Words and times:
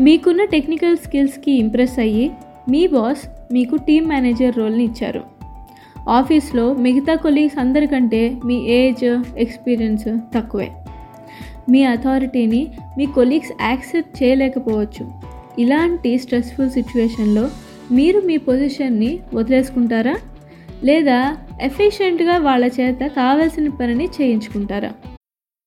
మీకున్న 0.00 0.44
టెక్నికల్ 0.44 0.96
స్కిల్స్కి 0.96 1.52
ఇంప్రెస్ 1.52 1.98
అయ్యి 1.98 2.30
మీ 2.68 2.86
బాస్ 2.86 3.52
మీకు 3.52 3.76
టీమ్ 3.76 4.06
మేనేజర్ 4.06 4.56
రోల్ని 4.56 4.84
ఇచ్చారు. 4.84 5.22
ఆఫీస్లో 6.08 6.74
మిగతా 6.74 7.14
కొలీగ్స్ 7.14 7.58
అందరికంటే 7.58 8.36
మీ 8.44 8.66
ఏజ్ 8.66 9.22
ఎక్స్పీరియన్స్ 9.38 10.04
తక్కువే. 10.34 10.70
మీ 11.70 11.84
అథారిటీని 11.84 12.68
మీ 12.98 13.06
కొలీగ్స్ 13.06 13.52
యాక్సెప్ట్ 13.62 14.22
చేయలేకపోవచ్చు. 14.22 15.12
ఇలాంటి 15.58 16.18
స్ట్రెస్ఫుల్ 16.18 16.70
సిచ్యువేషన్లో 16.70 17.50
మీరు 17.90 18.20
మీ 18.20 18.36
పొజిషన్ని 18.36 19.18
వదిలేసుకుంటారా? 19.34 20.16
లేదా 20.84 21.36
ఎఫిషియెంట్గా 21.62 22.38
వాళ్ళ 22.38 22.70
చేత 22.80 22.98
కావాల్సిన 23.00 23.68
పనిని 23.68 24.04
చేయించుకుంటారా? 24.04 24.92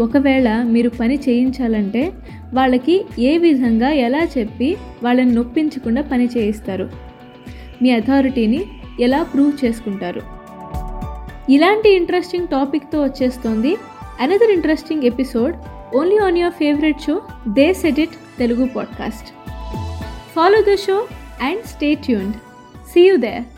ఒకవేళ 0.00 0.62
మీరు 0.62 0.88
పని 0.88 1.14
చేయించాలంటే 1.28 2.12
వాళ్ళకి 2.54 3.04
ఏ 3.18 3.38
విధంగా 3.38 3.90
ఎలా 3.90 4.20
చెప్పి 4.38 4.76
వాళ్ళని 5.02 5.32
నొప్పించకుండా 5.32 6.02
పని 6.02 6.28
చేయిస్తారు? 6.36 6.90
మీ 7.82 7.90
అథారిటీని 7.90 8.64
ఎలా 9.00 9.22
ప్రూవ్ 9.22 9.64
చేసుకుంటారు? 9.64 10.22
ఇలాంటి 11.50 11.90
ఇంట్రెస్టింగ్ 11.96 12.48
టాపిక్తో 12.48 13.02
వచ్చేస్తోంది 13.02 13.76
another 14.20 14.50
interesting 14.50 15.02
episode 15.02 15.54
only 15.96 16.16
on 16.16 16.38
your 16.38 16.54
favourite 16.54 17.00
show 17.00 17.22
they 17.48 17.74
set 17.74 18.00
it 18.00 18.38
Telugu 18.38 18.66
podcast 18.66 19.28
follow 20.36 20.74
the 20.74 20.76
show 20.76 21.06
and 21.42 21.62
stay 21.62 21.94
tuned 21.94 22.32
see 22.92 23.00
you 23.00 23.16
there 23.16 23.57